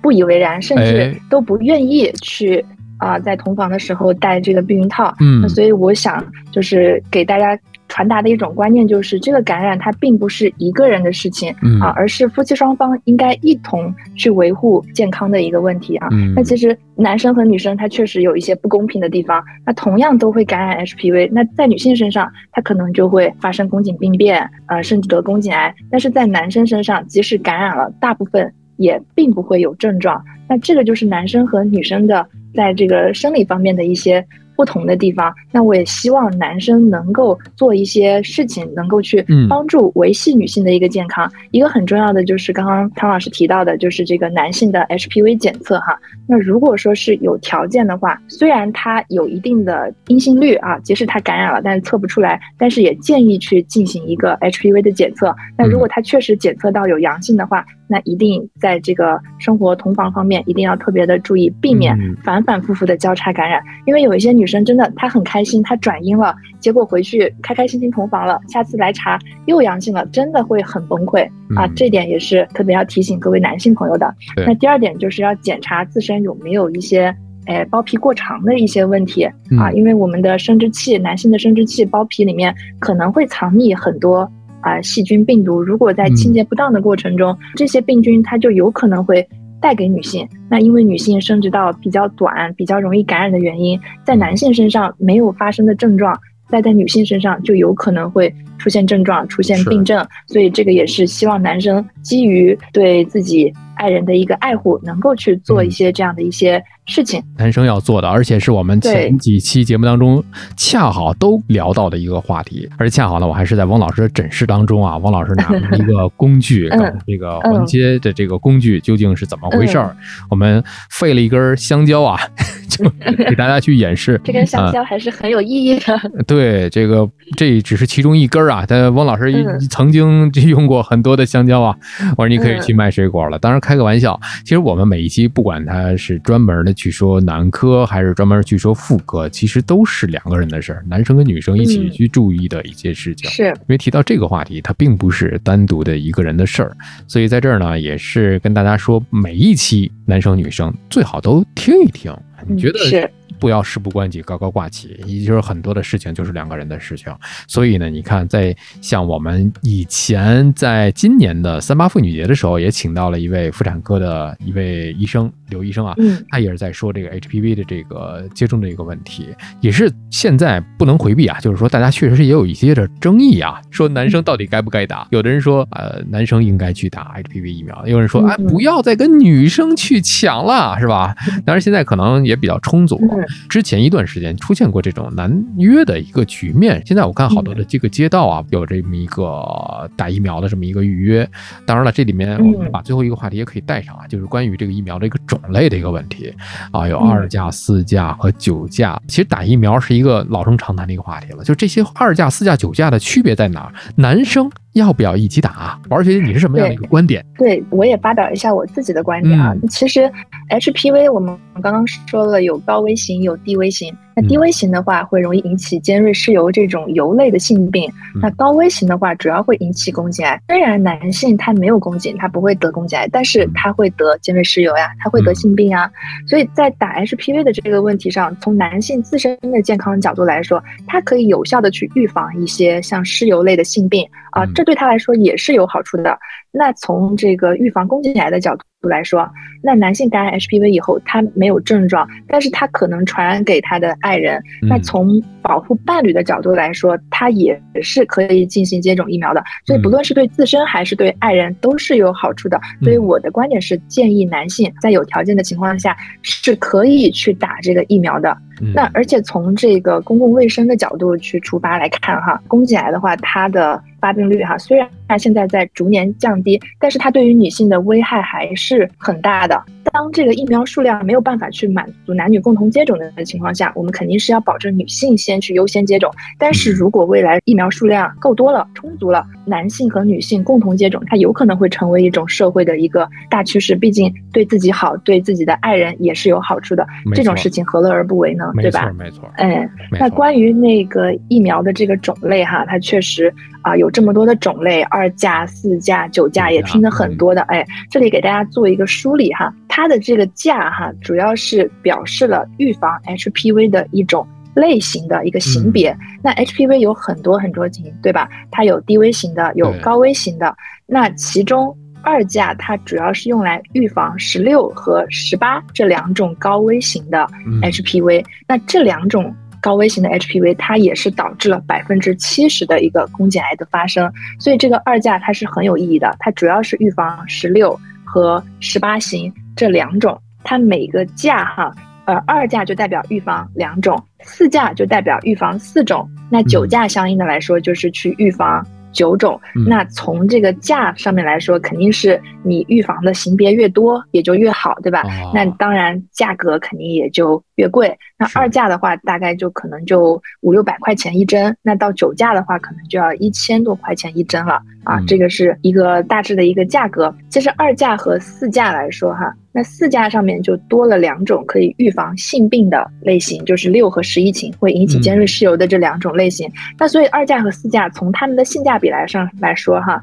[0.00, 2.64] 不以为然，甚至都不愿意去
[2.98, 5.14] 啊，在同房的时候戴这个避孕套。
[5.20, 7.58] 嗯，所以我想就是给大家。
[7.90, 16.08] 传达的一种观念就是，这个感染它并不是一个人的事情啊，而是夫妻双方应该一同去维护健康的一个问题啊。
[16.34, 30.24] 那其实男生和女生他确实有一些不公平的地方，那同样都会感染 HPV，那在女性身上，他可能就会发生宫颈病变，呃，甚至得宫颈癌；但是在男生身上，即使感染了，大部分也并不会有症状。
[30.48, 32.24] 那这个就是男生和女生的
[32.54, 34.24] 在这个生理方面的一些。
[34.60, 41.32] 不同的地方，那我也希望男生能够做一些事情，能够去帮助维系女性的一个健康。
[41.50, 45.98] 一个很重要的就是刚刚汤老师提到的，就是这个男性的 HPV 检测哈。
[46.28, 55.34] 那如果说是有条件的话，虽然它有一定的阴性率啊，即使他感染了，但是测不出来，但是也建议去进行一个 HPV 的检测。
[55.56, 64.49] 那如果他确实检测到有阳性的话，那一定在这个生活同房方面一定要特别的注意，避免反反复复的交叉感染，因为有一些女。
[64.50, 71.24] 生真的她很开心，她转阴了，结果回去开开心心同房了，下次来查又阳性了，真的会很崩溃
[71.56, 71.66] 啊！
[71.74, 74.14] 这点也是特别要提醒各位男性朋友的。
[74.44, 77.14] 那第二点就是要检查自身有没有一些。
[77.46, 79.24] 哎，包皮过长的一些问题
[79.58, 85.60] 啊，因为我们的生殖器，男性的生殖器包皮里面可能会藏匿很多啊细菌、病毒。
[85.60, 89.26] 如果在清洁不当的过程中，这些病菌它就有可能会
[89.60, 90.28] 带给女性。
[90.48, 96.18] 那因为女性生殖道比较短，比较容易感染的原因，在男性身上没有发生的症状，
[96.48, 100.06] 在在女性身上就有可能会出现症状、出现病症。
[100.26, 106.62] 所以这个也是希望男生基于对自己爱人的一个爱护，能够去做一些这样的一些。
[106.90, 110.22] 事情，男生要做的，而且是我们前几期节目当中
[110.56, 116.68] 恰好都聊到的一个话题，而且恰好呢，我还是在汪老师的诊室当中啊，汪老师拿了一个工具，
[117.06, 119.96] 这个环接的这个工具究竟是怎么回事儿？
[120.28, 122.18] 我们废了一根香蕉啊，
[122.68, 122.84] 就
[123.28, 124.20] 给大家去演示。
[124.24, 126.00] 这根香蕉还是很有意义的。
[126.26, 129.32] 对，这个这只是其中一根啊，但汪老师
[129.70, 131.76] 曾经用过很多的香蕉啊，
[132.16, 133.38] 我说你可以去卖水果了。
[133.38, 136.74] 当然开个玩笑，其实我们每一期不管它是专门的。
[136.80, 143.28] 去说男科还是专门去说妇科，其实都是两个人的事儿，男生跟女生一起去注意的一些事情。
[143.28, 146.74] 是，因为提到这个话题，它并不是单独的一个人的事儿，
[147.06, 152.10] 所以在这儿呢，也是跟大家说，每一期男生女生最好都听一听。
[152.48, 153.10] 你觉得是？
[153.40, 157.12] 不要事不关己高高挂起，也就是很多的事情就是两个人的事情。
[157.48, 165.96] 所以呢，你看，在像我们以前在今年的三八妇女节的时候，也请到了一位妇产科的一位医生刘医生啊，
[166.28, 169.28] 他也是在说这个 HPV 的这个接种的一个问题，
[169.60, 171.38] 也是现在不能回避啊。
[171.40, 175.08] 就是说，大家确实是也有一些的争议啊，说男生到底该不该打？
[175.10, 181.14] 有的人说，呃，男生应该去打 HPV 疫苗；有人说，哎，不要再跟女生去抢了，是吧？
[181.46, 183.00] 当然，现在可能也比较充足。
[183.48, 191.28] 之前一段时间出现过这种难约的一个局面，现在我看好多的这个街道啊，有这么一个打疫苗的这么一个预约。
[191.66, 196.32] 当然了，这里面我们把最后一个话题也可以带上啊，就是关于这个疫苗的一个种类的一个问题
[196.70, 199.00] 啊，有二价、四价和九价。
[199.08, 203.72] 其实打疫苗是一个老生常谈的一个话题了，就这些二价、四价、九价的区别在哪？
[203.96, 204.50] 男生。
[204.74, 205.80] 要不要一起打？
[205.88, 207.24] 王学姐，你是什么样的一个观点？
[207.36, 209.54] 对我也发表一下我自己的观点啊。
[209.68, 210.10] 其实
[210.48, 213.94] HPV 我们刚刚说了有高危型，有低危型。
[214.20, 217.90] 那低危型的话会容易引起尖锐湿疣这种疣类的性病。
[218.20, 220.38] 那高危型的话主要会引起宫颈癌。
[220.48, 225.90] 虽然男性他没有宫颈，他不会得宫颈癌，但是他会得尖锐湿疣呀，他会得性病啊。
[226.26, 234.44] 所以在打 HPV 的这个问题上，从男性自身的健康角度来说，它可以有效的去预防一些像湿疣类的性病啊。
[234.54, 236.18] 这对他来说也是有好处的。
[236.52, 239.28] 那从这个预防宫颈癌的角度来说，
[239.62, 244.42] 那男性感染 HPV 以后，他没有症状，但是他可能传染给他的爱人。
[244.62, 249.42] 那从保护伴侣的角度来说，他也是可以进行接种疫苗的。
[249.66, 252.60] 所以不论是对自身还是对爱人，都是有好处的。
[252.82, 258.36] 所以我的观点是，建议男性在有条件的情况下是可以去打这个疫苗的。
[258.74, 269.62] 那而且从这个公共卫生的角度去出发来看，哈，宫颈癌的话，它的发病率哈，虽然它现在在逐年降低，但是它对于女性的危害还是很大的。
[269.84, 276.12] 当这个疫苗数量没有办法去满足男女共同接种的情况下，我们肯定是要保证女性先去优先接种。
[276.38, 283.74] 但是如果未来疫苗数量够多了、充足了，男性和女性共同接种，它有可能会成为一种社会的一个大趋势。
[283.74, 286.86] 毕竟对自己好，对自己的爱人也是有好处的。
[287.14, 288.52] 这种事情何乐而不为呢？
[288.56, 288.92] 对吧？
[288.96, 297.40] 没错，哎，那关于那个疫苗的这个种类哈，它确实啊有这么多的种类，二价、四价、九价也听得很多的。
[297.42, 299.52] 哎，这里给大家做一个梳理哈。
[299.72, 305.96] 它的这个价哈，主要是表示了预防 HPV 的一种类型的一个型别。
[306.20, 308.28] 那 HPV 有很多很多型，对吧？
[308.50, 310.54] 它有低危型的，有高危型的。
[310.86, 317.24] 那其中二价它主要是用来预防十六和十八这两种高危型的
[317.62, 318.24] HPV。
[318.48, 324.12] 那这两种高危型的 HPV，它也是导致了百分之七十的一个宫颈癌的发生。
[324.40, 329.32] 所以这个二价它是很有意义的，它主要是预防十六和十八型。
[329.60, 331.70] 这两种，它每个价哈，
[332.06, 339.38] 呃，二价就代表预防两种，四价就代表预防四种，那九价相应的来说就是去预防九种。
[339.66, 345.02] 那从这个价上面来说，肯定是你预防的型别越多，也就越好，对吧？
[345.34, 347.44] 那当然价格肯定也就。
[347.60, 347.94] 越贵。
[348.16, 351.54] 那二价的话，大概就可能就五六百块钱一针。
[351.62, 354.98] 那到九价的话，可能就要一千多块钱一针了啊。
[355.06, 357.14] 这个是一个大致的一个价格。
[357.28, 366.50] 其实二价和四价来说哈，那四价上面就多了两种可以预防性病的类型，就是六和十一型会引起尖锐湿疣的这两种类型。
[366.78, 370.00] 那所以二价和四价从它们的性价比来上来说哈。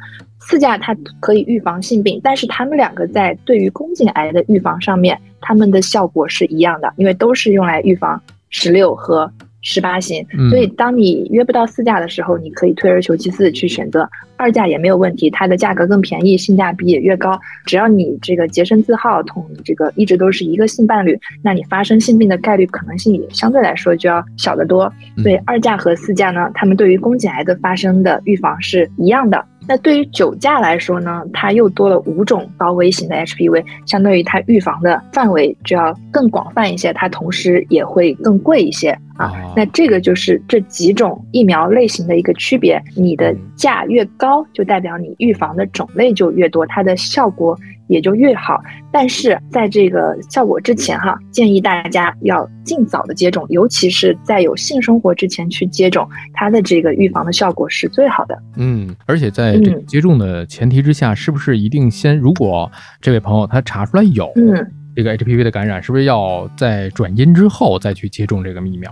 [0.50, 9.30] 四价它可以预防性病，但是它们两个在对于宫颈癌的预防上面，它们的效果是一样的，因为都是用来预防十六和
[9.62, 10.26] 十八型。
[10.50, 17.38] 所以当你约不到四价的时候，你可以退而求其次去选择二价也没有问题，它的价格更便宜，性价比也越高。
[17.66, 24.90] 只要你这个洁身自好，同这个一直都是一个性伴侣，那你发生性病的概率可能性也相对来说就要小得多。
[25.22, 29.44] 所以二价和四价呢，它们对于宫颈癌的发生的预防是一样的。
[29.68, 39.34] 那对于酒驾来说呢，它又多了五种高危型的 HPV，相当于它预防的范围就要更广泛一些，它同时也会更贵一些啊。
[39.56, 47.58] 那这个就是这几种疫苗类型的一个区别，你的价越高，就代表你预防的种类就越多，它的效果。
[47.88, 48.62] 也就越好，
[48.92, 58.38] 但是在这个效果之前哈，建议大家要尽早的接种，尤其是在有性生活之前去接种，它的这个预防的效果是最好的。
[58.58, 62.70] 嗯，而且在这个接种的前提之下，是不是一定先，如果
[63.00, 64.30] 这位朋友他查出来有
[64.96, 68.92] 这个 HPV 的感染，是不是要在转阴之后再去接种这个疫苗？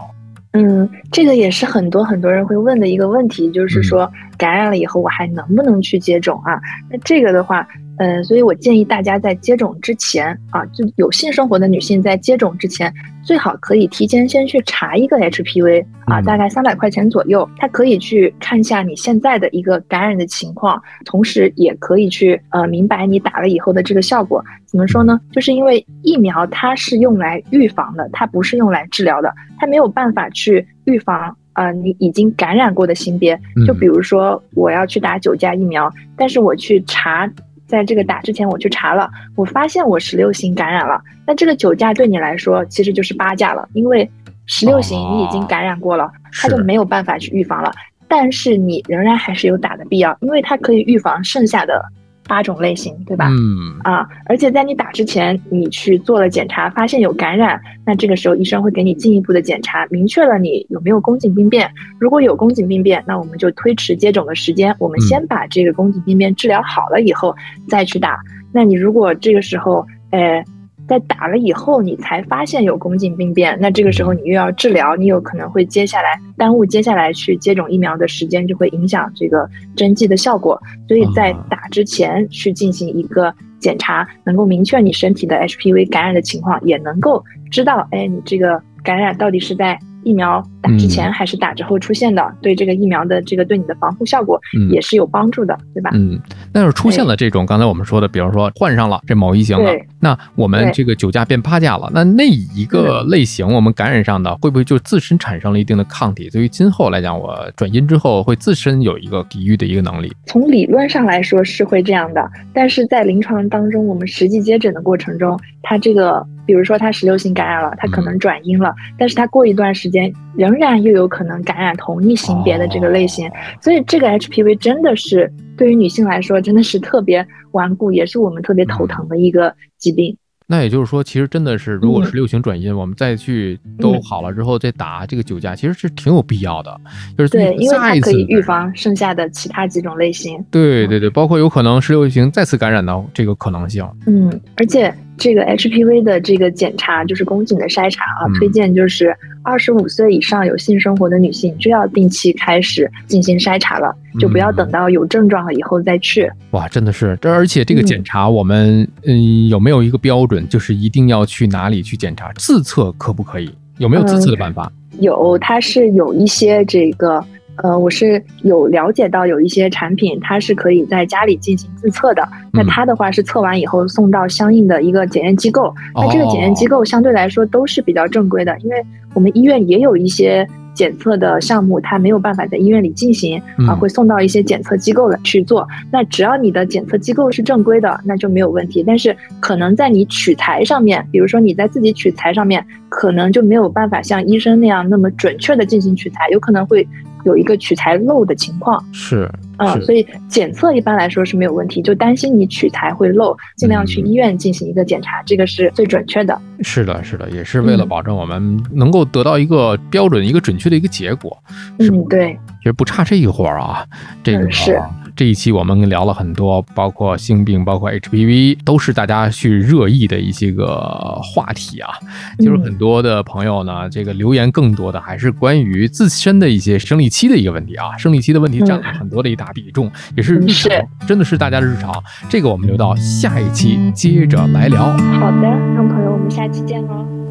[0.54, 6.62] 嗯，这个也是很多很多人会问的一个问题，就是说感染了以后我还能不能去接种啊？
[6.90, 7.68] 那这个的话。
[7.98, 12.94] 嗯，所以我建议大家在接种之前啊，就有性生活的女性在接种之前，
[13.24, 24.44] 最好可以提前先去查一个 HPV 啊，大概三百块钱左右，它可以去看一下你现在的一个感染的情况，同时也可以去呃明白你打了以后的这个效果。
[24.66, 25.20] 怎么说呢？
[25.32, 33.40] 就是因为疫苗它是用来预防的，它不是用来治疗的，它没有办法去预防呃你已经感染过的性别。
[33.66, 37.32] 就比如说我要去打九价疫苗，但是我去查。
[37.68, 41.02] 在这个打之前，我去查了，我发现我十六型感染了。
[41.26, 44.10] 那这个九价对你来说其实就是八价了，因为
[44.46, 47.72] 十六型你已经感染过了，它就没有办法去预防了。
[48.08, 51.84] 但是你仍然还是有打的必要，因为它可以预防剩下的。
[52.28, 53.28] 八种类型，对吧？
[53.30, 61.72] 嗯啊，而且在你打之前，你去做了检查，发现有感染，那这个时候医生会给你进一步的检查，明确了你有没有宫颈病变。
[62.00, 67.36] 如果有宫颈病变，那我们就推迟接种的时间，我们先把这个宫颈病变治疗好了以后
[67.68, 68.20] 再去打。
[68.52, 70.44] 那你如果这个时候，呃。
[70.88, 80.62] 在打了以后，你才发现有宫颈病变，那这个时候你又要治疗，你有可能会接下来耽误接下来去接种疫苗的时间，就会影响这个针剂的效果。
[80.88, 89.80] 所以在打之前去进行一个检查，能够明确你身体的 HPV 感染的情况，也能够知道，哎，你这个感染到底是在。
[90.06, 95.90] 疫苗打之前还是打之后出现的，对这个疫苗的这个对你的防护效果也是有帮助的，对吧？
[95.96, 96.22] 嗯，
[96.54, 99.76] 那要是出现了这种刚才我们说的，比如说患上了这某一型的，
[100.06, 106.30] 那我们这个九价变八价了，那那一个类型我们感染上的会不会就自身产生了一定的抗体？
[106.30, 110.14] 对于今后来讲，我转阴之后会自身有一个抵御的一个能力？
[110.28, 116.24] 从理论上来说是会这样的，但是在临床当中，我们实际接诊的过程中，它这个。
[116.48, 123.28] 比如说他十六型感染了，他可能转阴了，但是他过一段时间仍然又有可能感染同一型别的这个类型，
[123.60, 127.26] 所以这个 HPV 真的是对于女性来说真的是特别
[127.56, 130.16] 顽固，也是我们特别头疼的一个疾病。
[130.48, 136.80] 那也就是说，其实真的是，如果是六型转阴，我们再去都好了之后再打这个九价，其实是挺有必要的。
[137.18, 140.44] 就是对，因为它可以预防剩下的其他几种类型。
[140.52, 143.84] 对对对，包括有可能十六型再次感染的这个可能性。
[144.06, 144.94] 嗯，而且。
[145.18, 156.30] 这个 HPV 的这个检查就是宫颈的筛查啊，推荐就是二十五岁以上有性生活的女性就要定期开始进行筛查了，就不要等到有症状了以后再去。
[156.52, 162.32] 哇，真的是这，而且这个检查我们嗯有没有一个标准，就是一定要去哪里去检查？
[162.36, 163.50] 自测可不可以？
[163.78, 164.72] 有没有自测的办法？
[165.00, 167.24] 有，它是有一些这个。
[167.64, 172.28] 呃，我是有了解到有一些产品，它是可以在家里进行自测的。
[172.52, 175.74] 那它的话是测完以后送到相应的一个检验机构。
[175.94, 178.84] 那这个检验机构相对来说都是比较正规的，因为
[179.14, 180.48] 我们医院也有一些。
[180.76, 185.66] 检测的项目，它没有办法在医院里进行啊，会送到一些检测机构来去做。
[185.90, 188.84] 那只要你的检测机构是正规的，那就没有问题。
[188.86, 196.86] 但是可能在你取材上面，比如说你在自己取材上面，可能就没有办法像医生那样那么准确的进行取材，有可能会
[197.26, 198.82] 有一个取材漏的情况。
[198.94, 206.40] 是，嗯，所以检测一般来说是没有问题，就担心你取材会漏，尽量去医院进行一个检查，这个是最准确的。
[206.62, 211.38] 是的，是的，也是为了保证我们能够得到一个标准、一个准确的一个结果。
[211.80, 213.86] 嗯，对，其实不差这一会儿啊，
[214.24, 214.82] 这个是。
[215.16, 221.92] 这一期我们聊了很多，包括性病，包括 HPV，都是大家去热议的一些个话题啊。
[222.40, 227.98] 就是很多的朋友呢，这个留言更多的还是关于自身的一些生理期的一个问题啊。
[227.98, 230.72] 生理期的问题占了很多的一大比重，也是日常，
[231.08, 231.94] 真的是大家的日常。
[232.30, 234.86] 这个我们留到下一期接着来聊。
[234.86, 237.25] 好的，那朋友，我们下期见喽。